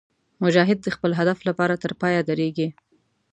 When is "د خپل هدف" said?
0.83-1.39